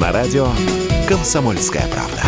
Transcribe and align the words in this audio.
На 0.00 0.10
радио 0.10 0.46
«Комсомольская 1.08 1.84
правда». 1.94 2.22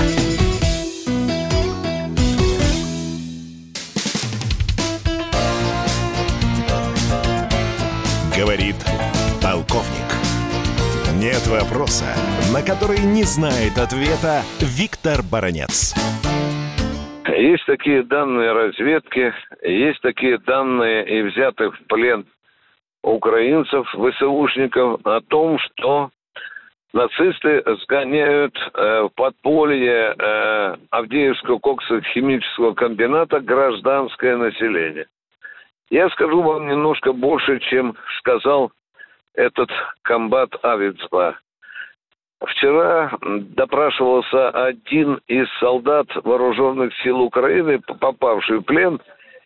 Говорит 8.38 8.76
полковник. 9.42 10.06
Нет 11.18 11.44
вопроса, 11.48 12.04
на 12.52 12.62
который 12.62 13.00
не 13.00 13.24
знает 13.24 13.76
ответа 13.76 14.44
Виктор 14.60 15.20
Баранец. 15.28 15.96
Есть 17.26 17.66
такие 17.66 18.04
данные 18.04 18.52
разведки, 18.52 19.34
есть 19.64 20.00
такие 20.00 20.38
данные 20.38 21.08
и 21.08 21.22
взятых 21.22 21.74
в 21.76 21.84
плен 21.88 22.24
украинцев, 23.04 23.86
ВСУшников 23.92 25.00
о 25.04 25.20
том, 25.20 25.58
что 25.58 26.10
нацисты 26.92 27.62
сгоняют 27.82 28.56
э, 28.56 29.02
в 29.02 29.08
подполье 29.14 30.14
э, 30.18 30.76
Авдеевского 30.90 31.58
коксохимического 31.58 32.72
комбината 32.72 33.40
гражданское 33.40 34.36
население. 34.36 35.06
Я 35.90 36.08
скажу 36.10 36.42
вам 36.42 36.66
немножко 36.66 37.12
больше, 37.12 37.60
чем 37.60 37.94
сказал 38.18 38.72
этот 39.34 39.68
комбат 40.02 40.50
Авицба. 40.62 41.36
Вчера 42.46 43.12
допрашивался 43.20 44.50
один 44.50 45.20
из 45.28 45.46
солдат 45.60 46.06
вооруженных 46.24 46.94
сил 47.02 47.20
Украины, 47.20 47.80
попавший 47.80 48.58
в 48.58 48.62
плен, 48.62 49.00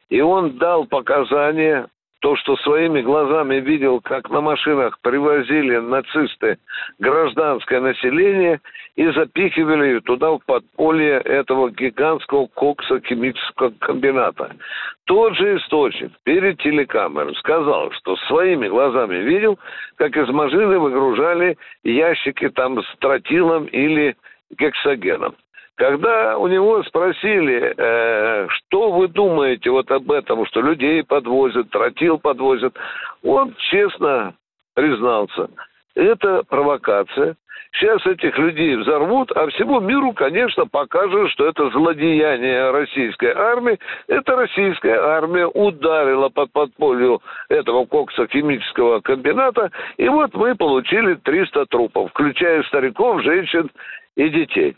и 0.09 0.20
он 0.20 0.59
дал 0.59 0.87
показания 0.87 1.89
то, 2.20 2.36
что 2.36 2.56
своими 2.56 3.00
глазами 3.00 3.56
видел, 3.56 4.00
как 4.00 4.28
на 4.30 4.41
машинах 4.41 4.98
привозили 5.00 5.77
нацисты 5.77 6.58
гражданское 6.98 7.80
население 7.80 8.60
и 8.97 9.08
запихивали 9.12 10.00
туда 10.00 10.33
в 10.33 10.41
подполье 10.44 11.19
этого 11.19 11.70
гигантского 11.70 12.48
коксохимического 12.48 13.72
комбината. 13.78 14.56
Тот 15.05 15.36
же 15.36 15.58
источник 15.58 16.12
перед 16.25 16.58
телекамерой 16.58 17.34
сказал, 17.36 17.92
что 17.92 18.16
своими 18.27 18.69
глазами 18.69 19.16
видел, 19.16 19.58
как 19.97 20.16
из 20.16 20.28
машины 20.28 20.78
выгружали 20.78 21.56
ящики 21.84 22.48
там 22.48 22.82
с 22.82 22.97
тротилом 22.98 23.66
или 23.66 24.16
гексогеном. 24.58 25.36
Когда 25.79 26.37
у 26.37 26.48
него 26.48 26.83
спросили, 26.83 27.73
э, 27.77 28.48
что 28.48 28.91
вы 28.91 29.07
думаете 29.07 29.71
вот 29.71 29.89
об 29.93 30.11
этом, 30.11 30.45
что 30.47 30.61
людей 30.61 31.05
подвозят, 31.05 31.71
тротил 31.71 32.19
подвозят, 32.19 32.75
он 33.23 33.55
честно 33.71 34.34
признался. 34.75 35.49
Это 35.95 36.43
провокация. 36.49 37.37
Сейчас 37.75 38.05
этих 38.06 38.37
людей 38.39 38.75
взорвут, 38.75 39.31
а 39.37 39.47
всему 39.51 39.79
миру, 39.79 40.12
конечно, 40.15 40.67
покажут, 40.67 41.31
что 41.31 41.47
это 41.47 41.71
злодеяние 41.71 42.73
российской 42.73 43.31
армии. 43.33 43.79
Это 44.09 44.34
российская 44.34 44.99
армия 44.99 45.47
ударила 45.47 46.29
под 46.29 46.51
подполью 46.51 47.23
этого 47.49 47.84
коксохимического 47.84 48.99
комбината, 49.01 49.71
и 49.97 50.09
вот 50.09 50.34
мы 50.34 50.56
получили 50.56 51.15
300 51.15 51.67
трупов, 51.67 52.11
включая 52.11 52.65
стариков, 52.65 53.23
женщин 53.23 53.71
и 54.17 54.29
детей. 54.29 54.75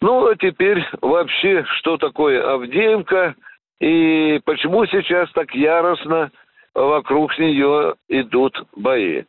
Ну, 0.00 0.28
а 0.28 0.36
теперь 0.36 0.84
вообще, 1.00 1.64
что 1.78 1.96
такое 1.96 2.42
Авдеевка 2.54 3.34
и 3.80 4.40
почему 4.44 4.86
сейчас 4.86 5.30
так 5.32 5.52
яростно 5.54 6.30
вокруг 6.74 7.36
нее 7.38 7.94
идут 8.08 8.56
бои. 8.76 9.24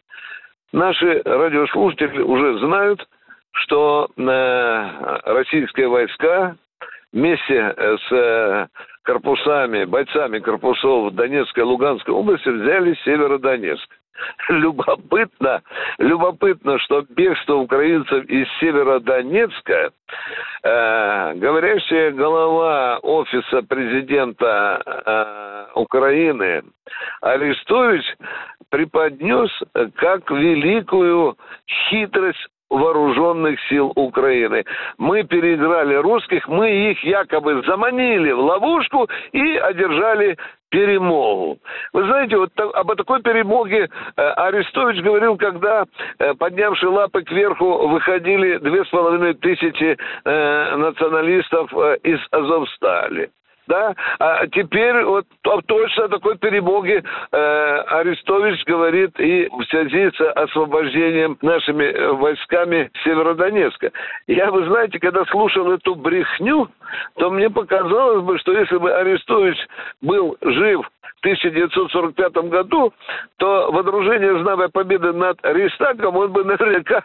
Наши 0.71 1.21
радиослушатели 1.25 2.21
уже 2.21 2.59
знают, 2.59 3.07
что 3.51 4.09
э, 4.15 5.19
российские 5.25 5.87
войска 5.87 6.55
вместе 7.11 7.73
с 7.75 8.11
э, 8.11 8.67
корпусами, 9.03 9.85
бойцами 9.85 10.39
корпусов 10.39 11.13
Донецкой 11.13 11.63
и 11.63 11.65
Луганской 11.65 12.13
области 12.13 12.49
взяли 12.49 12.93
Северодонецк. 13.03 13.98
любопытно, 14.49 15.61
любопытно, 15.97 16.79
что 16.79 17.03
бегство 17.09 17.55
украинцев 17.55 18.25
из 18.25 18.47
Северодонецка, 18.59 19.91
э, 20.63 21.33
говорящая 21.35 22.11
голова 22.11 22.99
офиса 22.99 23.61
президента 23.63 24.81
э, 24.85 25.79
Украины 25.79 26.63
Арестович 27.21 28.03
преподнес 28.69 29.49
как 29.95 30.29
великую 30.31 31.37
хитрость 31.89 32.47
вооруженных 32.69 33.59
сил 33.67 33.91
Украины. 33.95 34.63
Мы 34.97 35.23
переиграли 35.23 35.95
русских, 35.95 36.47
мы 36.47 36.69
их 36.69 37.03
якобы 37.03 37.63
заманили 37.65 38.31
в 38.31 38.39
ловушку 38.39 39.09
и 39.31 39.57
одержали 39.57 40.37
перемогу. 40.69 41.57
Вы 41.93 42.03
знаете, 42.05 42.37
вот 42.37 42.51
об 42.59 42.95
такой 42.95 43.21
перемоге 43.21 43.89
э, 44.15 44.21
Арестович 44.21 45.01
говорил, 45.01 45.35
когда, 45.35 45.85
э, 46.19 46.33
поднявши 46.35 46.87
лапы 46.87 47.23
кверху, 47.23 47.87
выходили 47.87 48.57
две 48.57 48.85
с 48.85 48.87
половиной 48.89 49.33
тысячи 49.33 49.97
э, 50.25 50.75
националистов 50.75 51.73
из 52.03 52.19
Азовстали 52.31 53.31
да, 53.69 53.95
а 54.19 54.47
теперь 54.47 55.03
вот 55.03 55.25
точно 55.67 56.05
о 56.05 56.09
такой 56.09 56.37
перемоге 56.37 57.03
э, 57.31 57.81
Арестович 57.87 58.65
говорит 58.65 59.17
и 59.19 59.47
в 59.47 59.63
связи 59.65 60.11
с 60.17 60.21
освобождением 60.35 61.37
нашими 61.41 61.83
э, 61.83 62.11
войсками 62.13 62.89
Северодонецка. 63.03 63.91
Я, 64.27 64.51
вы 64.51 64.65
знаете, 64.65 64.99
когда 64.99 65.23
слушал 65.25 65.71
эту 65.71 65.95
брехню, 65.95 66.67
то 67.17 67.29
мне 67.29 67.49
показалось 67.49 68.23
бы, 68.23 68.39
что 68.39 68.53
если 68.53 68.77
бы 68.77 68.91
Арестович 68.91 69.57
был 70.01 70.35
жив 70.41 70.89
1945 71.19 72.33
году, 72.49 72.93
то 73.37 73.71
водружение 73.71 74.41
Знамя 74.41 74.69
Победы 74.69 75.13
над 75.13 75.37
Рейхстагом 75.43 76.15
он 76.17 76.31
бы 76.31 76.43
наверняка 76.45 77.01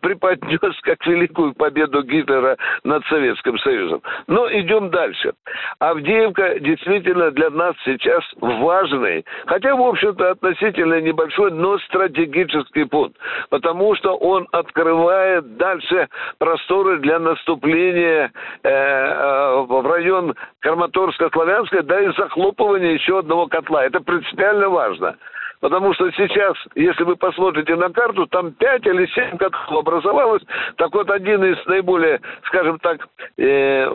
преподнес 0.00 0.80
как 0.82 1.04
великую 1.06 1.54
победу 1.54 2.02
Гитлера 2.02 2.56
над 2.84 3.04
Советским 3.06 3.58
Союзом. 3.58 4.02
Но 4.26 4.50
идем 4.50 4.90
дальше. 4.90 5.32
Авдеевка 5.78 6.60
действительно 6.60 7.30
для 7.30 7.50
нас 7.50 7.74
сейчас 7.84 8.24
важный, 8.40 9.24
хотя, 9.46 9.74
в 9.74 9.82
общем-то, 9.82 10.30
относительно 10.30 11.00
небольшой, 11.00 11.50
но 11.52 11.78
стратегический 11.78 12.84
пункт, 12.84 13.16
потому 13.50 13.94
что 13.96 14.16
он 14.16 14.48
открывает 14.52 15.56
дальше 15.56 16.08
просторы 16.38 16.98
для 16.98 17.18
наступления 17.18 18.32
э, 18.62 18.68
э, 18.68 19.66
район 19.94 20.34
Краматорска-Славянска, 20.60 21.82
да 21.82 22.00
и 22.00 22.12
захлопывания 22.16 22.92
еще 22.92 23.18
одного 23.20 23.46
котла. 23.46 23.84
Это 23.84 24.00
принципиально 24.00 24.68
важно. 24.68 25.16
Потому 25.64 25.94
что 25.94 26.10
сейчас, 26.10 26.58
если 26.74 27.04
вы 27.04 27.16
посмотрите 27.16 27.74
на 27.74 27.88
карту, 27.88 28.26
там 28.26 28.52
5 28.52 28.86
или 28.86 29.06
7 29.06 29.38
котлов 29.38 29.78
образовалось. 29.78 30.42
Так 30.76 30.92
вот, 30.92 31.10
один 31.10 31.42
из 31.42 31.56
наиболее, 31.64 32.20
скажем 32.48 32.78
так, 32.80 33.08
э, 33.38 33.86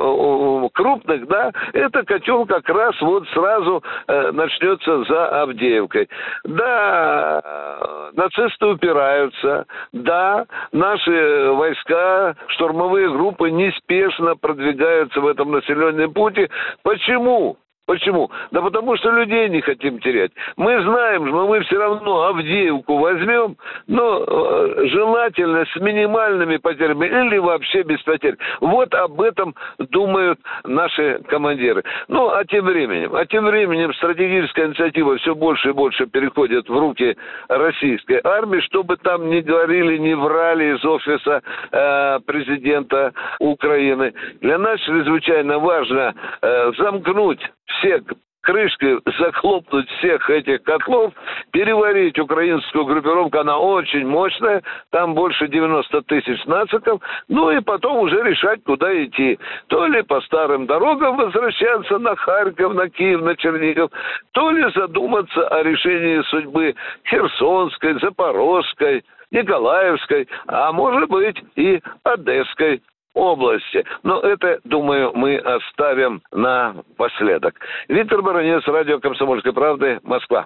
крупных, 0.74 1.28
да, 1.28 1.52
это 1.74 2.02
котел 2.06 2.48
как 2.48 2.68
раз 2.70 3.00
вот 3.02 3.28
сразу 3.36 3.84
э, 4.08 4.32
начнется 4.32 5.04
за 5.04 5.44
Авдеевкой. 5.44 6.10
Да, 6.46 8.10
нацисты 8.14 8.66
упираются. 8.66 9.68
Да, 9.94 10.48
наши 10.72 11.52
войска, 11.52 12.36
штурмовые 12.48 13.12
группы 13.12 13.52
неспешно 13.52 14.36
продвигаются 14.36 15.22
в 15.22 15.28
этом 15.28 15.52
населенном 15.52 16.14
пути. 16.14 16.50
Почему? 16.82 17.58
Почему? 17.90 18.30
Да 18.52 18.62
потому 18.62 18.96
что 18.98 19.10
людей 19.10 19.50
не 19.50 19.62
хотим 19.62 19.98
терять. 19.98 20.32
Мы 20.58 20.80
знаем, 20.84 21.28
что 21.28 21.48
мы 21.48 21.60
все 21.62 21.80
равно 21.80 22.22
Авдеевку 22.28 23.00
возьмем, 23.00 23.56
но 23.88 24.24
э, 24.28 24.86
желательно 24.90 25.66
с 25.66 25.76
минимальными 25.78 26.58
потерями 26.58 27.08
или 27.08 27.40
вообще 27.40 27.82
без 27.82 28.00
потерь. 28.04 28.38
Вот 28.62 28.94
об 28.94 29.20
этом 29.20 29.56
думают 29.80 30.40
наши 30.66 31.20
командиры. 31.30 31.84
Ну, 32.10 32.30
а 32.30 32.46
тем 32.46 32.66
временем, 32.66 33.16
а 33.16 33.26
тем 33.26 33.48
временем 33.48 33.92
стратегическая 33.96 34.68
инициатива 34.68 35.18
все 35.18 35.34
больше 35.34 35.70
и 35.70 35.74
больше 35.74 36.06
переходит 36.06 36.70
в 36.70 36.80
руки 36.80 37.18
российской 37.48 38.22
армии, 38.24 38.60
чтобы 38.60 38.98
там 38.98 39.32
не 39.32 39.42
говорили, 39.42 39.98
не 39.98 40.14
врали 40.14 40.76
из 40.76 40.86
офиса 40.86 41.42
э, 41.72 42.20
президента 42.28 43.14
Украины. 43.40 44.14
Для 44.42 44.60
нас 44.60 44.80
чрезвычайно 44.82 45.58
важно 45.58 46.14
э, 46.44 46.72
замкнуть 46.78 47.42
все 47.80 48.02
крышки 48.42 48.98
захлопнуть 49.20 49.90
всех 49.98 50.30
этих 50.30 50.64
котлов, 50.64 51.14
переварить 51.52 52.18
украинскую 52.18 52.86
группировку, 52.86 53.38
она 53.38 53.58
очень 53.60 54.08
мощная, 54.08 54.64
там 54.92 55.14
больше 55.14 55.48
90 55.48 56.02
тысяч 56.04 56.44
нациков, 56.46 57.02
ну 57.28 57.52
и 57.52 57.60
потом 57.60 57.98
уже 57.98 58.24
решать, 58.24 58.64
куда 58.64 58.92
идти. 59.04 59.38
То 59.68 59.86
ли 59.88 60.02
по 60.04 60.22
старым 60.22 60.66
дорогам 60.66 61.18
возвращаться 61.18 62.00
на 62.00 62.16
Харьков, 62.16 62.74
на 62.74 62.90
Киев, 62.90 63.22
на 63.22 63.36
Чернигов, 63.36 63.92
то 64.32 64.52
ли 64.52 64.72
задуматься 64.74 65.48
о 65.50 65.62
решении 65.62 66.22
судьбы 66.30 66.76
Херсонской, 67.08 68.00
Запорожской, 68.00 69.04
Николаевской, 69.32 70.28
а 70.48 70.72
может 70.72 71.08
быть 71.10 71.38
и 71.56 71.82
Одесской 72.04 72.82
области. 73.14 73.84
Но 74.04 74.20
это, 74.20 74.60
думаю, 74.64 75.12
мы 75.14 75.38
оставим 75.38 76.22
напоследок. 76.32 77.56
Виктор 77.88 78.22
Баранец, 78.22 78.64
радио 78.68 79.00
«Комсомольской 79.00 79.54
правды», 79.54 80.00
Москва. 80.04 80.46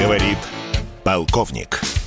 Говорит 0.00 0.38
полковник. 1.04 1.97